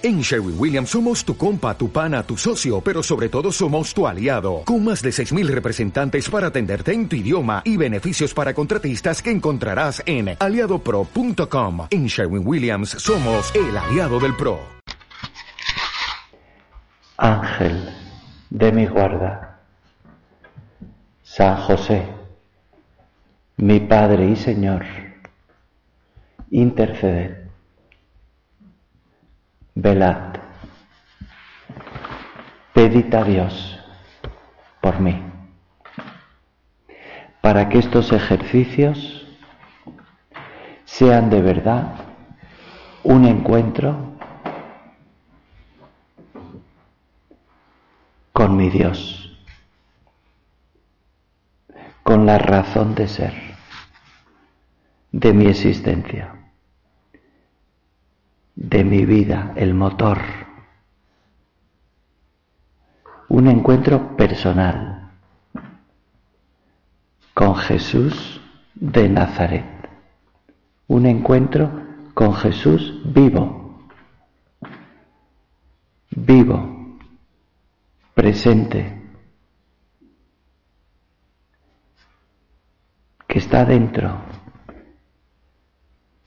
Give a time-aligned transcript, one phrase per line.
[0.00, 4.06] En Sherwin Williams somos tu compa, tu pana, tu socio, pero sobre todo somos tu
[4.06, 9.20] aliado, con más de 6.000 representantes para atenderte en tu idioma y beneficios para contratistas
[9.20, 11.88] que encontrarás en aliadopro.com.
[11.90, 14.60] En Sherwin Williams somos el aliado del PRO.
[17.16, 17.92] Ángel
[18.50, 19.62] de mi guarda,
[21.24, 22.06] San José,
[23.56, 24.84] mi Padre y Señor,
[26.52, 27.47] interceded
[29.80, 30.40] velad,
[32.74, 33.78] pedid a Dios
[34.80, 35.22] por mí,
[37.40, 39.24] para que estos ejercicios
[40.84, 41.94] sean de verdad
[43.04, 44.16] un encuentro
[48.32, 49.38] con mi Dios,
[52.02, 53.34] con la razón de ser
[55.12, 56.37] de mi existencia
[58.58, 60.18] de mi vida, el motor.
[63.28, 65.12] Un encuentro personal
[67.34, 68.40] con Jesús
[68.74, 69.64] de Nazaret.
[70.88, 71.70] Un encuentro
[72.14, 73.78] con Jesús vivo,
[76.10, 76.98] vivo,
[78.12, 79.02] presente,
[83.28, 84.20] que está dentro,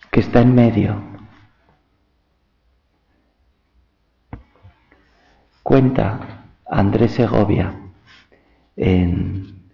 [0.09, 1.10] que está en medio
[5.71, 6.19] Cuenta
[6.69, 7.73] Andrés Segovia
[8.75, 9.69] en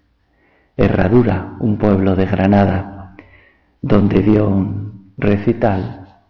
[0.75, 3.15] Herradura, un pueblo de Granada,
[3.81, 6.21] donde dio un recital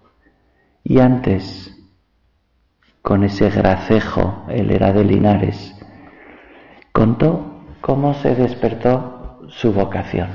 [0.85, 1.77] y antes,
[3.01, 5.75] con ese gracejo, él era de Linares,
[6.93, 10.29] contó cómo se despertó su vocación.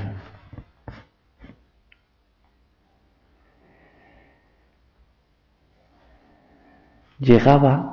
[7.17, 7.92] Llegaba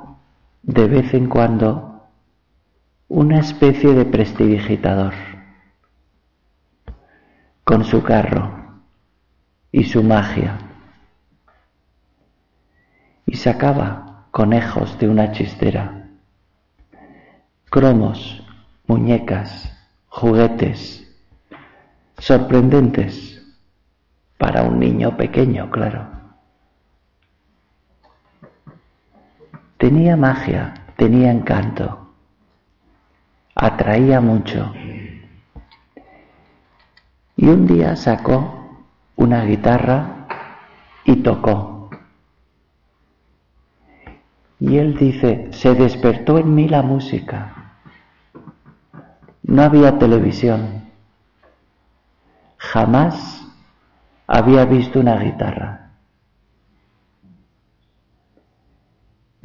[0.63, 2.07] de vez en cuando
[3.07, 5.13] una especie de prestidigitador
[7.63, 8.81] con su carro
[9.71, 10.57] y su magia
[13.25, 16.09] y sacaba conejos de una chistera,
[17.69, 18.43] cromos,
[18.87, 19.71] muñecas,
[20.07, 21.07] juguetes,
[22.17, 23.41] sorprendentes
[24.37, 26.20] para un niño pequeño, claro.
[29.81, 32.13] Tenía magia, tenía encanto,
[33.55, 34.71] atraía mucho.
[37.35, 40.27] Y un día sacó una guitarra
[41.03, 41.89] y tocó.
[44.59, 47.73] Y él dice, se despertó en mí la música.
[49.41, 50.91] No había televisión.
[52.57, 53.47] Jamás
[54.27, 55.80] había visto una guitarra.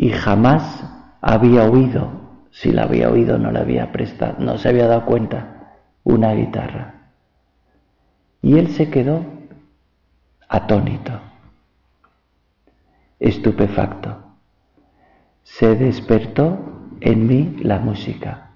[0.07, 0.85] Y jamás
[1.21, 2.09] había oído,
[2.53, 7.09] si la había oído no la había prestado, no se había dado cuenta, una guitarra.
[8.41, 9.25] Y él se quedó
[10.49, 11.11] atónito,
[13.19, 14.17] estupefacto.
[15.43, 16.57] Se despertó
[17.01, 18.51] en mí la música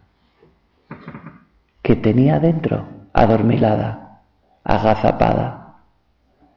[1.83, 4.23] que tenía dentro, adormilada,
[4.63, 5.81] agazapada,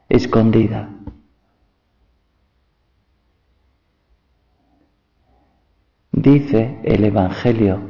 [0.07, 0.87] escondida.
[6.23, 7.81] Dice el Evangelio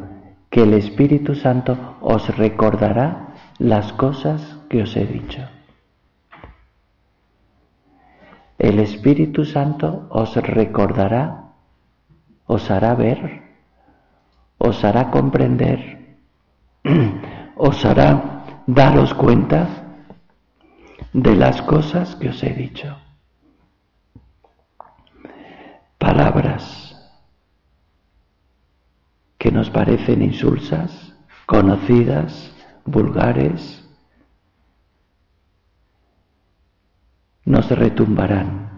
[0.49, 5.47] que el Espíritu Santo os recordará las cosas que os he dicho.
[8.57, 11.51] El Espíritu Santo os recordará,
[12.47, 13.43] os hará ver,
[14.57, 16.17] os hará comprender,
[17.55, 19.67] os hará daros cuenta
[21.13, 22.97] de las cosas que os he dicho.
[25.99, 26.92] Palabras
[29.43, 31.13] que nos parecen insulsas,
[31.45, 32.55] conocidas,
[32.85, 33.85] vulgares,
[37.43, 38.69] nos retumbarán,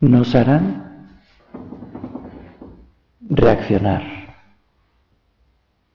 [0.00, 1.16] nos harán
[3.22, 4.36] reaccionar,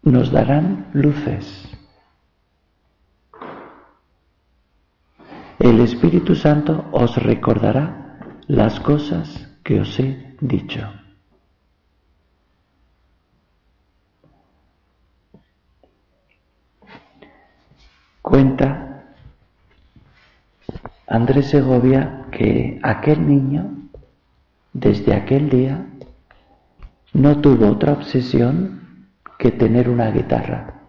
[0.02, 1.70] nos darán luces.
[5.60, 8.18] El Espíritu Santo os recordará
[8.48, 10.92] las cosas que os he dicho.
[18.22, 19.06] Cuenta
[21.08, 23.90] Andrés Segovia que aquel niño,
[24.74, 25.86] desde aquel día,
[27.14, 30.82] no tuvo otra obsesión que tener una guitarra.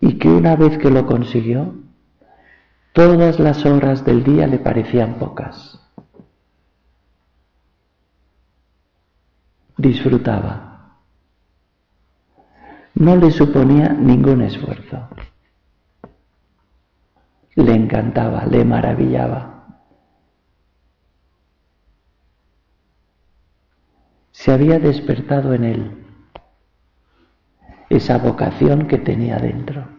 [0.00, 1.74] Y que una vez que lo consiguió,
[2.94, 5.83] Todas las horas del día le parecían pocas.
[9.76, 10.98] Disfrutaba.
[12.94, 15.08] No le suponía ningún esfuerzo.
[17.56, 19.54] Le encantaba, le maravillaba.
[24.30, 26.04] Se había despertado en él
[27.88, 29.93] esa vocación que tenía dentro.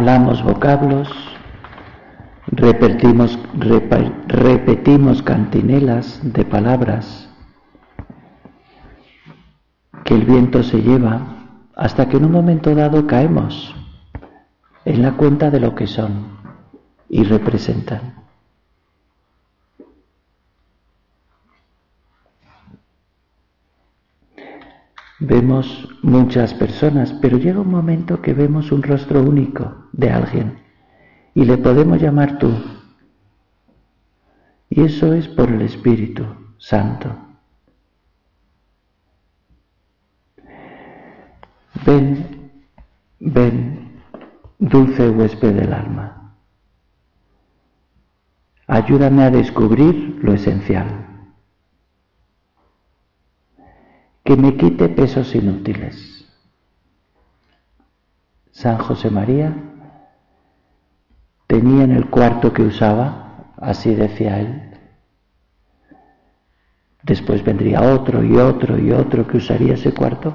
[0.00, 1.10] Hablamos vocablos,
[2.46, 3.38] repetimos,
[4.28, 7.28] repetimos cantinelas de palabras
[10.04, 11.20] que el viento se lleva
[11.76, 13.74] hasta que en un momento dado caemos
[14.86, 16.28] en la cuenta de lo que son
[17.10, 18.19] y representan.
[25.20, 30.58] Vemos muchas personas, pero llega un momento que vemos un rostro único de alguien
[31.34, 32.50] y le podemos llamar tú.
[34.70, 36.24] Y eso es por el Espíritu
[36.56, 37.14] Santo.
[41.84, 42.50] Ven,
[43.20, 44.00] ven,
[44.58, 46.34] dulce huésped del alma.
[48.66, 51.09] Ayúdame a descubrir lo esencial.
[54.24, 56.26] Que me quite pesos inútiles.
[58.52, 59.56] San José María
[61.46, 64.78] tenía en el cuarto que usaba, así decía él,
[67.02, 70.34] después vendría otro y otro y otro que usaría ese cuarto,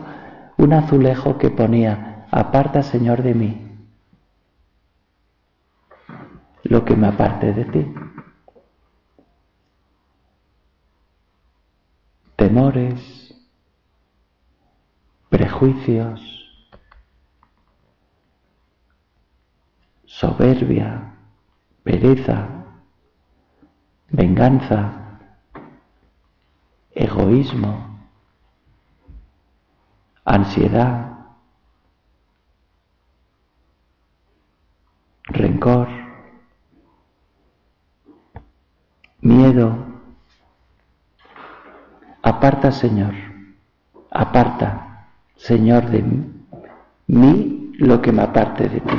[0.57, 3.65] un azulejo que ponía, aparta Señor de mí
[6.65, 7.93] lo que me aparte de ti.
[12.35, 13.14] Temores,
[15.35, 16.21] prejuicios,
[20.05, 21.13] soberbia,
[21.83, 22.47] pereza,
[24.11, 25.19] venganza,
[26.91, 27.99] egoísmo,
[30.23, 31.17] ansiedad,
[35.25, 35.89] rencor,
[39.19, 39.83] miedo.
[42.23, 43.13] Aparta, Señor,
[44.09, 44.94] aparta
[45.35, 46.03] Señor de
[47.07, 48.97] mí, lo que me aparte de ti.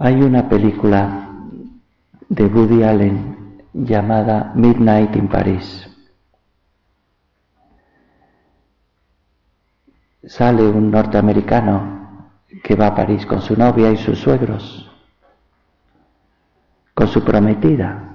[0.00, 1.28] Hay una película
[2.28, 5.84] de Woody Allen llamada Midnight in Paris.
[10.22, 11.97] Sale un norteamericano
[12.62, 14.90] que va a París con su novia y sus suegros,
[16.94, 18.12] con su prometida.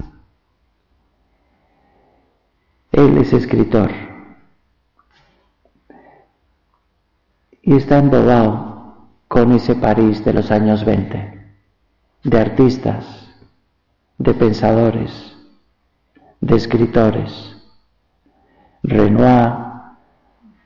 [2.92, 3.92] Él es escritor
[7.62, 11.56] y está embobado con ese París de los años 20,
[12.24, 13.28] de artistas,
[14.18, 15.36] de pensadores,
[16.40, 17.50] de escritores.
[18.84, 19.56] Renoir,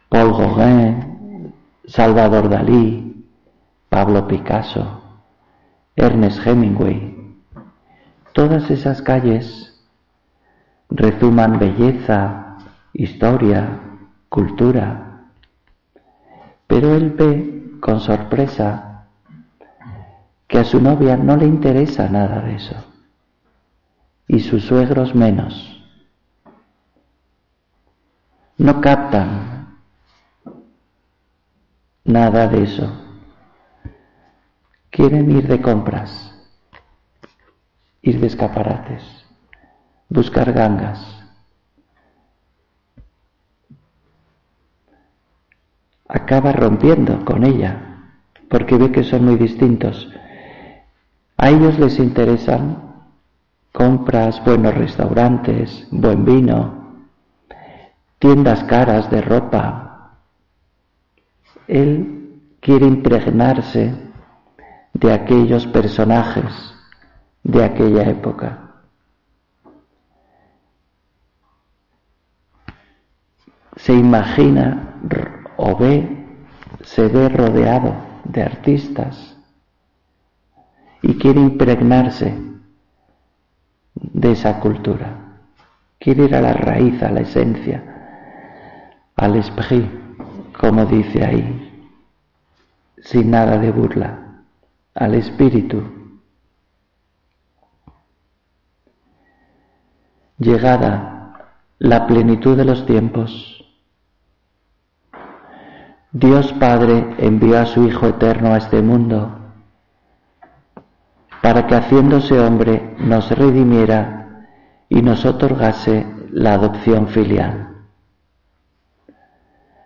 [0.09, 1.53] Paul Gauguin,
[1.85, 3.06] Salvador Dalí,
[3.89, 5.01] Pablo Picasso,
[5.95, 7.15] Ernest Hemingway.
[8.33, 9.83] Todas esas calles
[10.89, 12.57] rezuman belleza,
[12.93, 13.79] historia,
[14.29, 15.29] cultura.
[16.67, 19.07] Pero él ve con sorpresa
[20.47, 22.75] que a su novia no le interesa nada de eso
[24.27, 25.81] y sus suegros menos.
[28.57, 29.77] No captan
[32.03, 33.06] nada de eso.
[34.97, 36.09] Quieren ir de compras,
[38.01, 39.03] ir de escaparates,
[40.09, 40.99] buscar gangas.
[46.07, 48.07] Acaba rompiendo con ella
[48.49, 50.09] porque ve que son muy distintos.
[51.37, 52.95] A ellos les interesan
[53.71, 57.03] compras, buenos restaurantes, buen vino,
[58.17, 60.15] tiendas caras de ropa.
[61.67, 64.06] Él quiere impregnarse
[64.99, 66.51] de aquellos personajes
[67.43, 68.71] de aquella época.
[73.75, 74.95] Se imagina
[75.55, 76.25] o ve,
[76.81, 79.37] se ve rodeado de artistas
[81.03, 82.35] y quiere impregnarse
[83.93, 85.25] de esa cultura.
[85.99, 87.83] quiere ir a la raíz, a la esencia,
[89.15, 89.89] al esprit,
[90.59, 91.83] como dice ahí,
[92.99, 94.26] sin nada de burla,
[94.97, 95.83] al espíritu.
[100.39, 103.63] Llegada la plenitud de los tiempos,
[106.11, 109.33] Dios Padre envió a su Hijo Eterno a este mundo
[111.41, 114.47] para que haciéndose hombre nos redimiera
[114.89, 117.85] y nos otorgase la adopción filial,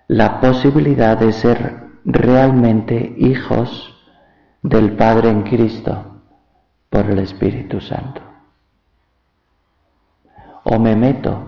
[0.08, 3.91] la posibilidad de ser realmente hijos
[4.62, 6.22] del Padre en Cristo
[6.90, 8.22] por el Espíritu Santo.
[10.64, 11.48] O me meto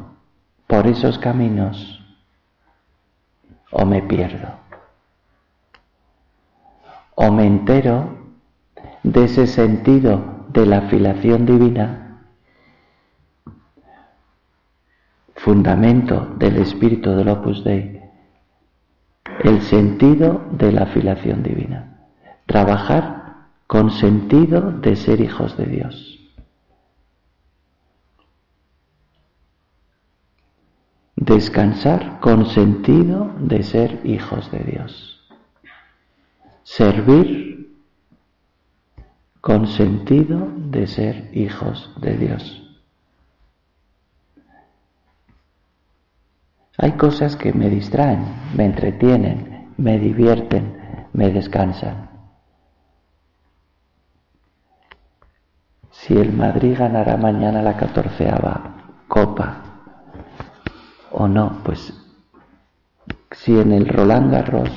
[0.67, 2.01] por esos caminos
[3.72, 4.63] o me pierdo
[7.15, 8.10] o me entero
[9.03, 12.22] de ese sentido de la filiación divina,
[15.36, 18.01] fundamento del espíritu del Opus Dei,
[19.43, 21.92] el sentido de la filiación divina,
[22.45, 26.19] trabajar con sentido de ser hijos de Dios.
[31.15, 35.13] Descansar con sentido de ser hijos de Dios
[36.63, 37.71] servir
[39.41, 42.59] con sentido de ser hijos de Dios.
[46.77, 52.09] Hay cosas que me distraen, me entretienen, me divierten, me descansan.
[56.03, 58.75] Si el Madrid ganará mañana la catorceava
[59.07, 59.63] copa
[61.12, 61.93] o no, pues
[63.31, 64.69] si en el Roland Garros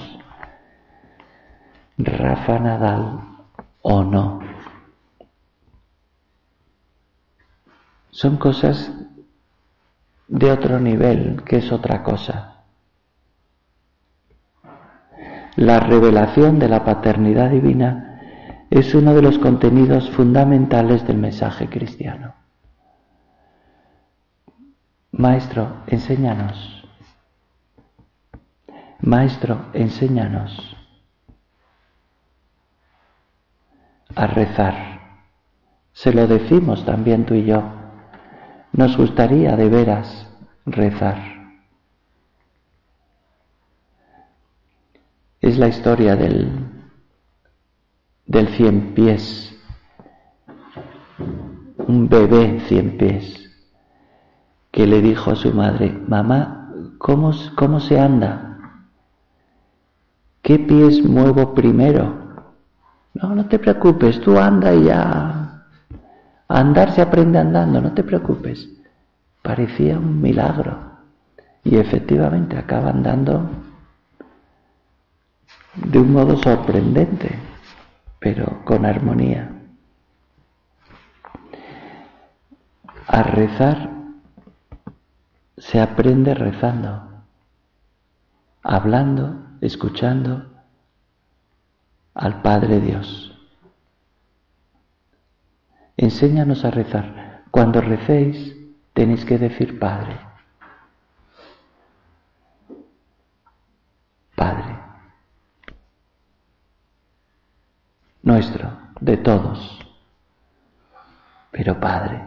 [1.98, 3.20] Rafa Nadal
[3.82, 4.38] o no.
[8.10, 8.92] Son cosas
[10.28, 12.62] de otro nivel, que es otra cosa.
[15.56, 18.05] La revelación de la paternidad divina
[18.70, 22.34] es uno de los contenidos fundamentales del mensaje cristiano.
[25.12, 26.88] Maestro, enséñanos.
[29.00, 30.76] Maestro, enséñanos.
[34.16, 34.74] a rezar.
[35.92, 37.62] Se lo decimos también tú y yo.
[38.72, 40.28] Nos gustaría de veras
[40.64, 41.36] rezar.
[45.40, 46.75] Es la historia del,
[48.26, 49.54] del cien pies,
[51.78, 53.50] un bebé cien pies,
[54.70, 58.58] que le dijo a su madre, mamá, ¿cómo, cómo se anda?
[60.42, 62.26] ¿Qué pies muevo primero?
[63.14, 65.64] No, no te preocupes, tú anda y ya.
[66.48, 68.68] Andar se aprende andando, no te preocupes.
[69.42, 70.76] Parecía un milagro.
[71.64, 73.48] Y efectivamente acaba andando
[75.74, 77.38] de un modo sorprendente,
[78.18, 79.52] pero con armonía.
[83.06, 83.90] A rezar
[85.56, 87.24] se aprende rezando,
[88.62, 90.50] hablando, escuchando
[92.14, 93.32] al Padre Dios.
[95.96, 97.44] Enséñanos a rezar.
[97.50, 98.54] Cuando recéis
[98.92, 100.18] tenéis que decir Padre.
[104.34, 104.75] Padre.
[108.26, 109.78] Nuestro, de todos.
[111.52, 112.24] Pero Padre.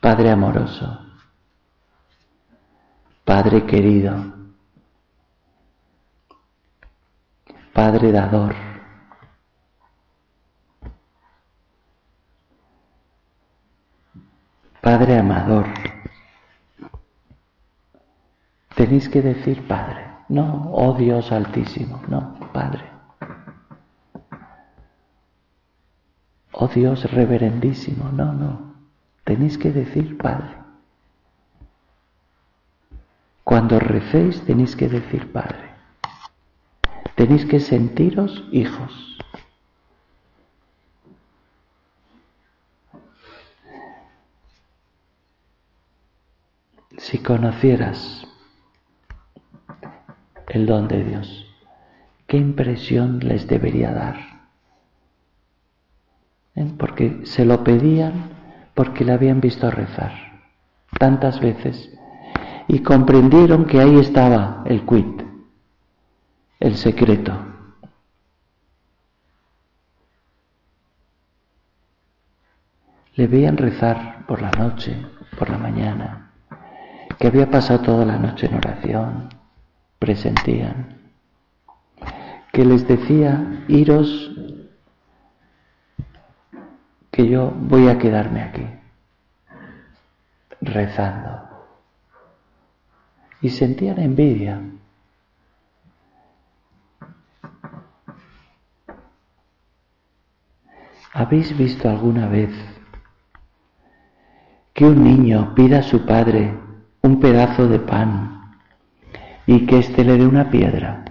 [0.00, 1.00] Padre amoroso.
[3.24, 4.14] Padre querido.
[7.72, 8.54] Padre dador.
[14.80, 15.66] Padre amador.
[18.76, 22.93] Tenéis que decir Padre, no, oh Dios altísimo, no, Padre.
[26.56, 28.74] Oh Dios reverendísimo, no, no,
[29.24, 30.56] tenéis que decir Padre.
[33.42, 35.74] Cuando recéis tenéis que decir Padre.
[37.16, 39.18] Tenéis que sentiros hijos.
[46.98, 48.28] Si conocieras
[50.46, 51.46] el don de Dios,
[52.28, 54.33] ¿qué impresión les debería dar?
[56.56, 56.72] ¿Eh?
[56.78, 58.30] Porque se lo pedían
[58.74, 60.12] porque le habían visto rezar
[60.98, 61.90] tantas veces
[62.66, 65.24] y comprendieron que ahí estaba el quid
[66.64, 67.36] el secreto.
[73.16, 74.96] Le veían rezar por la noche,
[75.38, 76.30] por la mañana,
[77.18, 79.28] que había pasado toda la noche en oración,
[79.98, 81.02] presentían,
[82.50, 84.30] que les decía, iros,
[87.14, 88.66] que yo voy a quedarme aquí,
[90.60, 91.48] rezando.
[93.40, 94.60] Y sentían envidia.
[101.12, 102.50] ¿Habéis visto alguna vez
[104.72, 106.52] que un niño pida a su padre
[107.02, 108.56] un pedazo de pan
[109.46, 111.04] y que éste le dé una piedra?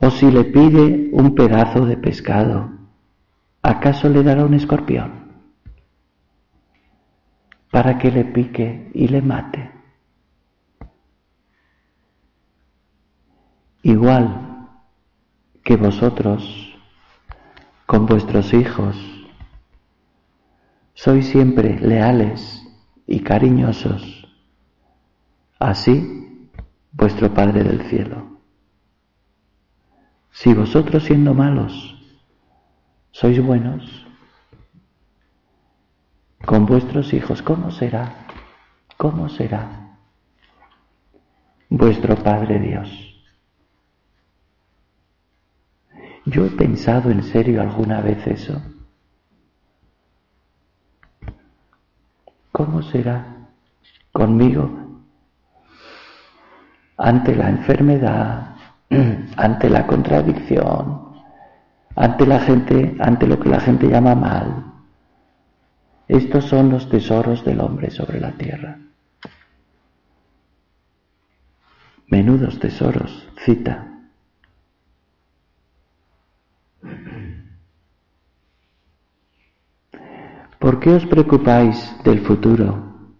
[0.00, 2.77] O si le pide un pedazo de pescado,
[3.68, 5.28] ¿acaso le dará un escorpión?
[7.70, 9.70] Para que le pique y le mate.
[13.82, 14.68] Igual
[15.62, 16.40] que vosotros
[17.84, 18.96] con vuestros hijos
[20.94, 22.66] sois siempre leales
[23.06, 24.26] y cariñosos,
[25.58, 26.50] así
[26.92, 28.40] vuestro Padre del cielo.
[30.30, 31.97] Si vosotros siendo malos
[33.18, 34.06] sois buenos,
[36.46, 38.14] con vuestros hijos, ¿cómo será?
[38.96, 39.96] ¿Cómo será
[41.68, 42.88] vuestro Padre Dios?
[46.26, 48.62] Yo he pensado en serio alguna vez eso.
[52.52, 53.48] ¿Cómo será
[54.12, 54.70] conmigo
[56.96, 58.54] ante la enfermedad,
[59.36, 61.07] ante la contradicción,
[62.00, 64.72] ante la gente, ante lo que la gente llama mal?
[66.06, 68.78] Estos son los tesoros del hombre sobre la tierra.
[72.06, 73.84] Menudos tesoros, cita.
[80.60, 83.10] ¿Por qué os preocupáis del futuro?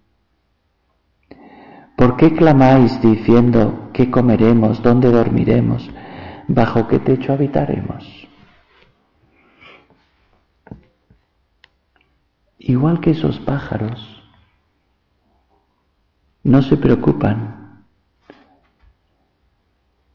[1.97, 5.91] ¿Por qué clamáis diciendo qué comeremos, dónde dormiremos,
[6.47, 8.28] bajo qué techo habitaremos?
[12.69, 13.99] Igual que esos pájaros,
[16.43, 17.83] no se preocupan,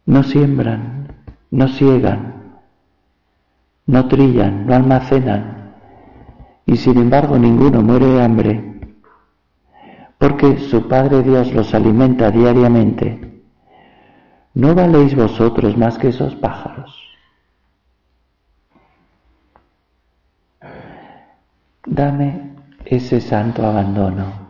[0.05, 1.15] no siembran,
[1.49, 2.59] no ciegan,
[3.87, 5.73] no trillan, no almacenan,
[6.67, 8.81] y sin embargo ninguno muere de hambre,
[10.19, 13.41] porque su Padre Dios los alimenta diariamente.
[14.53, 17.12] ¿No valéis vosotros más que esos pájaros?
[21.85, 22.53] Dame
[22.85, 24.43] ese santo abandono.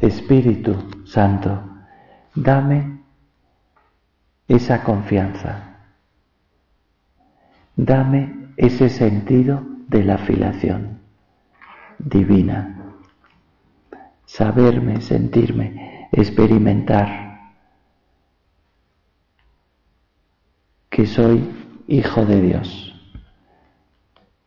[0.00, 1.62] Espíritu Santo,
[2.34, 3.02] dame
[4.48, 5.76] esa confianza.
[7.76, 10.98] Dame ese sentido de la filación
[11.98, 12.94] divina.
[14.24, 17.52] Saberme, sentirme, experimentar
[20.90, 21.48] que soy
[21.86, 22.95] hijo de Dios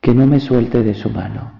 [0.01, 1.51] que no me suelte de su mano.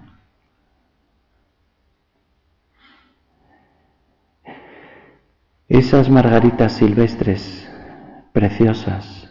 [5.68, 7.70] Esas margaritas silvestres,
[8.32, 9.28] preciosas,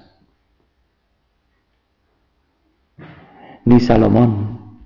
[3.66, 4.80] ni Salomón,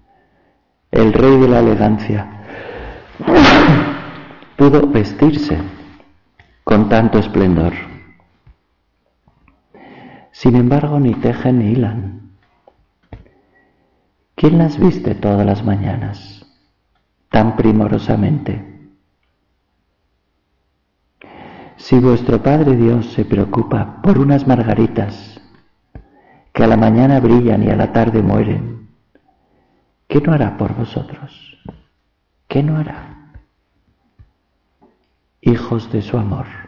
[0.89, 2.43] el rey de la elegancia,
[4.57, 5.59] pudo vestirse
[6.63, 7.73] con tanto esplendor.
[10.31, 12.22] Sin embargo, ni tejen ni hilan
[14.35, 16.45] ¿Quién las viste todas las mañanas
[17.29, 18.73] tan primorosamente?
[21.77, 25.41] Si vuestro Padre Dios se preocupa por unas margaritas
[26.53, 28.89] que a la mañana brillan y a la tarde mueren,
[30.07, 31.59] ¿qué no hará por vosotros?
[32.47, 33.33] ¿Qué no hará?
[35.41, 36.62] Hijos de su amor.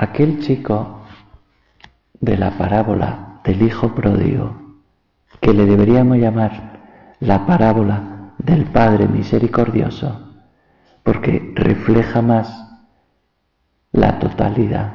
[0.00, 1.00] Aquel chico
[2.20, 4.78] de la parábola del hijo pródigo,
[5.40, 10.36] que le deberíamos llamar la parábola del Padre misericordioso,
[11.02, 12.78] porque refleja más
[13.90, 14.92] la totalidad,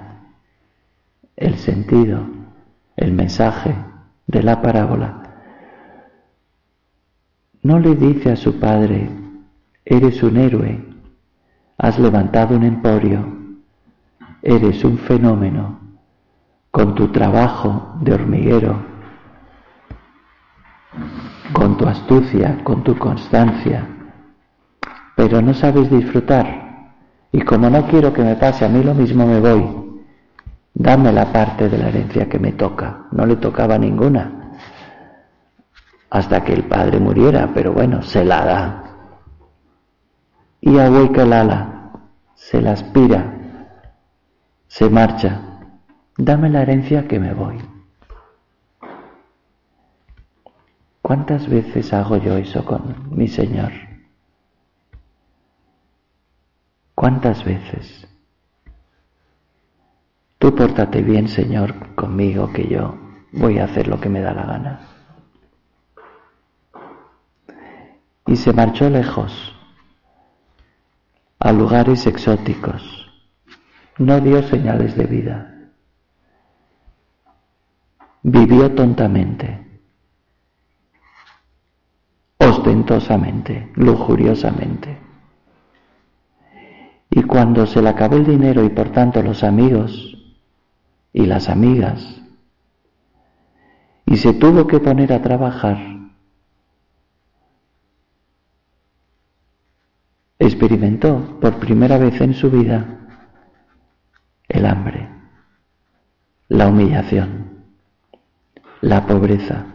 [1.36, 2.22] el sentido,
[2.96, 3.76] el mensaje
[4.28, 5.24] de la parábola.
[7.62, 9.10] No le dice a su padre,
[9.84, 10.82] eres un héroe,
[11.78, 13.43] has levantado un emporio,
[14.44, 15.80] eres un fenómeno
[16.70, 18.76] con tu trabajo de hormiguero,
[21.54, 23.88] con tu astucia, con tu constancia,
[25.16, 26.62] pero no sabes disfrutar
[27.32, 29.64] Y como no quiero que me pase a mí lo mismo, me voy.
[30.76, 33.08] Dame la parte de la herencia que me toca.
[33.12, 34.52] No le tocaba ninguna.
[36.12, 38.84] Hasta que el padre muriera, pero bueno, se la da.
[40.62, 40.90] Y a
[41.26, 41.92] Lala
[42.36, 43.43] se la aspira,
[44.74, 45.40] se marcha.
[46.18, 47.62] Dame la herencia que me voy.
[51.00, 53.72] ¿Cuántas veces hago yo eso con mi Señor?
[56.96, 58.08] ¿Cuántas veces?
[60.40, 62.98] Tú pórtate bien, Señor, conmigo, que yo
[63.32, 64.80] voy a hacer lo que me da la gana.
[68.26, 69.54] Y se marchó lejos,
[71.38, 73.03] a lugares exóticos.
[73.98, 75.54] No dio señales de vida.
[78.24, 79.82] Vivió tontamente,
[82.40, 84.98] ostentosamente, lujuriosamente.
[87.10, 90.18] Y cuando se le acabó el dinero y por tanto los amigos
[91.12, 92.22] y las amigas,
[94.06, 95.78] y se tuvo que poner a trabajar,
[100.40, 103.03] experimentó por primera vez en su vida
[104.54, 105.10] el hambre,
[106.48, 107.63] la humillación,
[108.82, 109.66] la pobreza.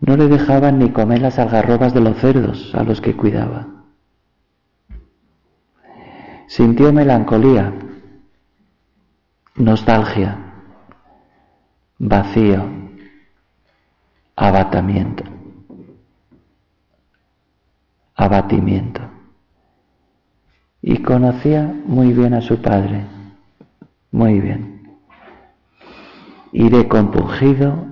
[0.00, 3.68] No le dejaban ni comer las algarrobas de los cerdos a los que cuidaba.
[6.48, 7.72] Sintió melancolía,
[9.54, 10.38] nostalgia,
[11.98, 12.68] vacío,
[14.34, 15.22] abatamiento,
[18.16, 19.11] abatimiento.
[20.82, 23.04] Y conocía muy bien a su padre,
[24.10, 24.82] muy bien.
[26.52, 27.86] Iré compungido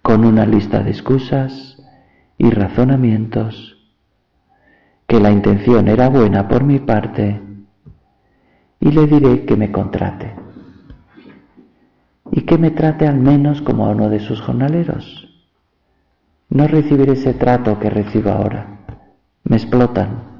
[0.00, 1.76] con una lista de excusas
[2.38, 3.76] y razonamientos
[5.06, 7.40] que la intención era buena por mi parte
[8.80, 10.34] y le diré que me contrate
[12.30, 15.28] y que me trate al menos como a uno de sus jornaleros.
[16.48, 18.78] No recibiré ese trato que recibo ahora.
[19.44, 20.31] Me explotan.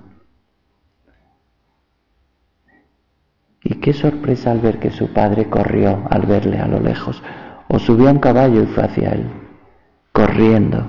[3.64, 7.22] Y qué sorpresa al ver que su padre corrió al verle a lo lejos,
[7.68, 9.30] o subió a un caballo y fue hacia él,
[10.12, 10.88] corriendo,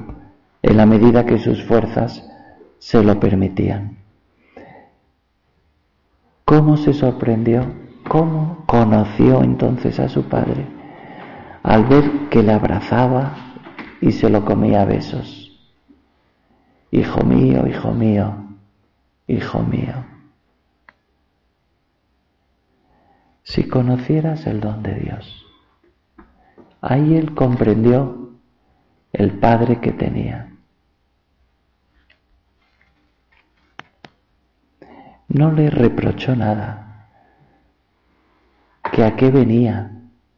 [0.62, 2.28] en la medida que sus fuerzas
[2.80, 3.98] se lo permitían.
[6.46, 7.66] ¿Cómo se sorprendió?
[8.08, 10.68] ¿Cómo conoció entonces a su padre?
[11.64, 13.34] Al ver que le abrazaba
[14.02, 15.58] y se lo comía a besos.
[16.92, 18.36] Hijo mío, hijo mío,
[19.28, 20.13] hijo mío.
[23.44, 25.46] Si conocieras el don de Dios,
[26.82, 28.32] ahí él comprendió
[29.12, 30.54] el padre que tenía.
[35.34, 37.08] no le reprochó nada,
[38.92, 39.92] que a qué venía,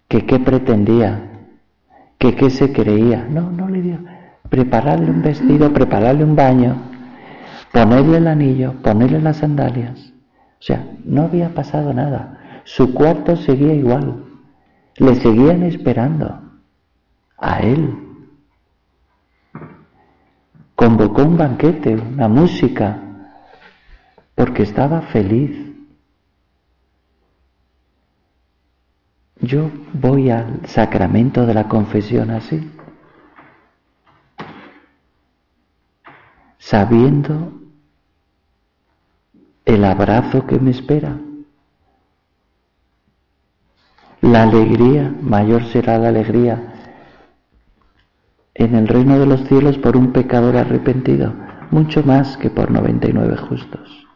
[0.07, 1.19] que qué pretendía,
[2.17, 3.27] que qué se creía.
[3.29, 3.99] No, no le dio.
[4.49, 6.75] Prepararle un vestido, prepararle un baño,
[7.73, 10.13] ponerle el anillo, ponerle las sandalias.
[10.59, 12.39] O sea, no había pasado nada.
[12.65, 14.25] Su cuarto seguía igual.
[14.97, 16.41] Le seguían esperando.
[17.37, 17.95] A él.
[20.73, 23.01] Convocó un banquete, una música,
[24.33, 25.55] porque estaba feliz.
[29.39, 32.71] Yo voy al sacramento de la confesión así,
[36.57, 37.53] sabiendo
[39.65, 41.19] el abrazo que me espera.
[44.25, 46.73] La alegría, mayor será la alegría
[48.55, 51.31] en el reino de los cielos por un pecador arrepentido,
[51.69, 54.07] mucho más que por 99 justos.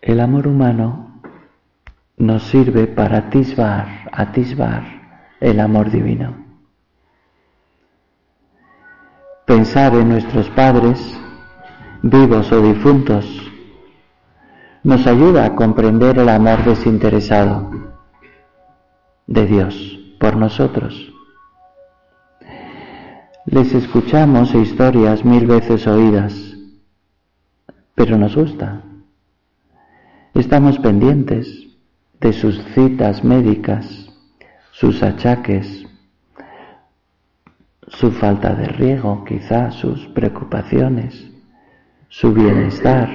[0.00, 1.20] El amor humano
[2.16, 4.84] nos sirve para atisbar, atisbar
[5.40, 6.43] el amor divino.
[9.46, 10.98] Pensar en nuestros padres,
[12.00, 13.26] vivos o difuntos,
[14.82, 17.70] nos ayuda a comprender el amor desinteresado
[19.26, 21.12] de Dios por nosotros.
[23.44, 26.56] Les escuchamos historias mil veces oídas,
[27.94, 28.80] pero nos gusta.
[30.32, 31.68] Estamos pendientes
[32.18, 34.08] de sus citas médicas,
[34.72, 35.86] sus achaques,
[37.88, 41.30] su falta de riego, quizá sus preocupaciones,
[42.08, 43.08] su bienestar,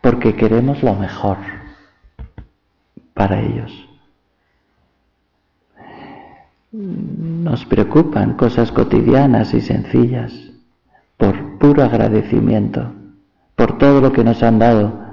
[0.00, 1.38] porque queremos lo mejor
[3.14, 3.72] para ellos.
[6.72, 10.32] Nos preocupan cosas cotidianas y sencillas
[11.16, 12.92] por puro agradecimiento,
[13.54, 15.04] por todo lo que nos han dado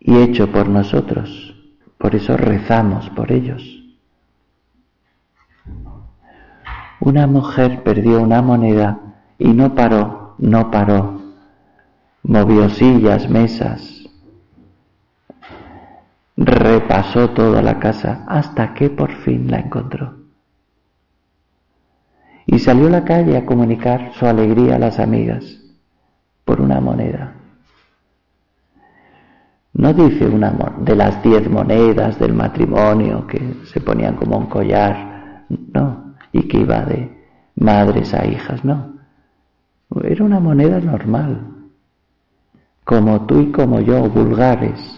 [0.00, 1.54] y hecho por nosotros.
[1.98, 3.87] Por eso rezamos por ellos.
[7.00, 8.98] Una mujer perdió una moneda
[9.38, 11.20] y no paró, no paró.
[12.24, 13.98] Movió sillas, mesas,
[16.36, 20.16] repasó toda la casa hasta que por fin la encontró.
[22.46, 25.44] Y salió a la calle a comunicar su alegría a las amigas
[26.44, 27.34] por una moneda.
[29.74, 35.44] No dice una de las diez monedas del matrimonio que se ponían como un collar,
[35.48, 38.98] no, y que iba de madres a hijas, no.
[40.02, 41.54] Era una moneda normal,
[42.84, 44.94] como tú y como yo, vulgares.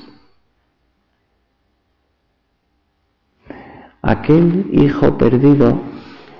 [4.02, 5.80] Aquel hijo perdido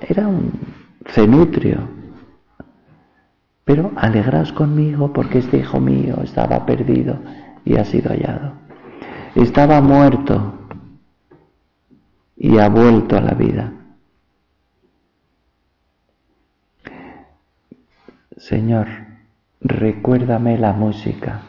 [0.01, 0.51] era un
[1.05, 1.87] cenutrio,
[3.63, 7.19] pero alegraos conmigo porque este hijo mío estaba perdido
[7.63, 8.53] y ha sido hallado.
[9.35, 10.53] Estaba muerto
[12.35, 13.71] y ha vuelto a la vida.
[18.41, 18.87] Señor,
[19.59, 21.41] recuérdame la música,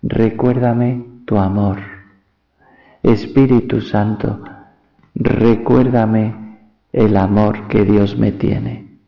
[0.00, 1.78] recuérdame tu amor.
[3.02, 4.44] Espíritu Santo,
[5.16, 6.58] recuérdame
[6.92, 9.00] el amor que Dios me tiene.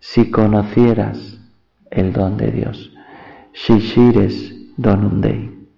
[0.00, 1.38] Si conocieras
[1.90, 2.94] el don de Dios,
[3.52, 5.68] Shishires Donum Dei.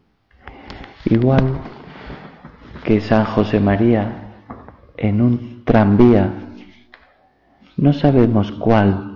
[1.07, 1.59] Igual
[2.85, 4.35] que San José María
[4.97, 6.33] en un tranvía,
[7.77, 9.08] no sabemos cuál,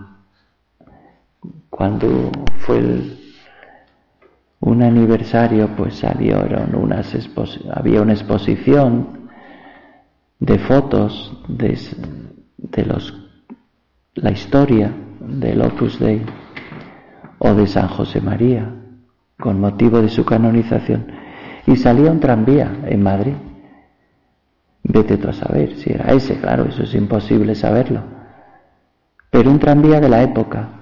[1.73, 3.01] cuando fue
[4.61, 7.17] un aniversario, pues salieron unas
[7.73, 9.31] había una exposición
[10.39, 11.79] de fotos de,
[12.59, 13.15] de los,
[14.17, 16.23] la historia del Opus Dei
[17.39, 18.71] o de San José María
[19.41, 21.07] con motivo de su canonización
[21.67, 23.35] y salía un tranvía en Madrid.
[24.83, 28.03] Vete tú a saber si era ese, claro, eso es imposible saberlo.
[29.31, 30.82] Pero un tranvía de la época.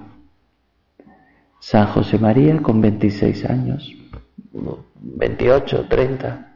[1.61, 3.95] San José María con 26 años,
[5.01, 6.47] 28, 30.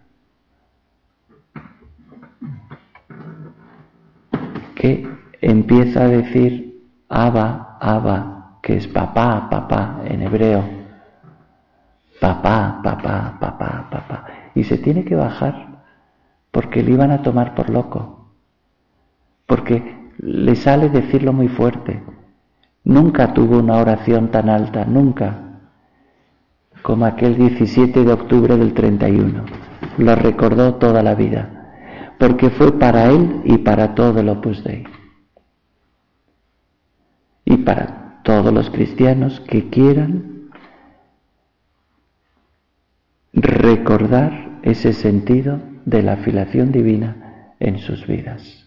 [4.76, 5.08] que
[5.42, 10.64] empieza a decir Abba, Abba, que es papá, papá en hebreo.
[12.20, 14.26] Papá, papá, papá, papá.
[14.56, 15.82] Y se tiene que bajar
[16.52, 18.32] porque le iban a tomar por loco.
[19.46, 22.02] Porque le sale decirlo muy fuerte.
[22.86, 25.60] Nunca tuvo una oración tan alta, nunca,
[26.82, 29.44] como aquel 17 de octubre del 31.
[29.98, 31.56] Lo recordó toda la vida
[32.20, 34.86] porque fue para él y para todo el Opus Dei.
[37.44, 40.50] Y para todos los cristianos que quieran
[43.34, 48.65] recordar ese sentido de la afiliación divina en sus vidas.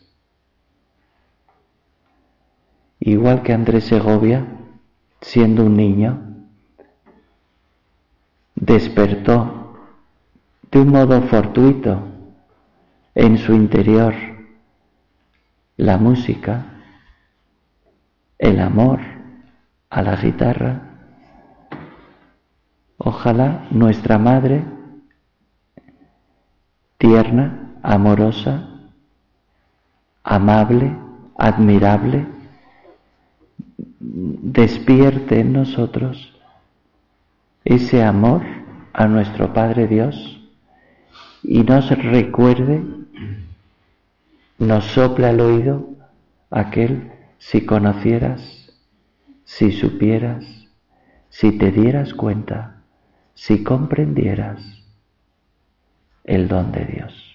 [3.00, 4.46] Igual que Andrés Segovia,
[5.20, 6.28] siendo un niño,
[8.54, 9.74] despertó
[10.70, 12.02] de un modo fortuito
[13.14, 14.14] en su interior
[15.76, 16.66] la música,
[18.38, 19.00] el amor
[19.90, 20.82] a la guitarra.
[22.98, 24.64] Ojalá nuestra madre,
[26.98, 28.68] tierna, amorosa,
[30.24, 30.96] amable,
[31.36, 32.26] admirable,
[33.78, 36.34] despierte en nosotros
[37.64, 38.42] ese amor
[38.92, 40.40] a nuestro Padre Dios
[41.42, 42.82] y nos recuerde
[44.58, 45.88] nos sopla al oído
[46.50, 48.72] aquel si conocieras,
[49.44, 50.44] si supieras,
[51.28, 52.82] si te dieras cuenta,
[53.34, 54.60] si comprendieras
[56.24, 57.27] el don de Dios.